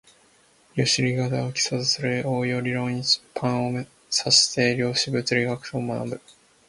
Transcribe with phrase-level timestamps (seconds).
[0.73, 6.19] 量子力学を基礎とする応用理論一般を指して量子物理学と呼ぶ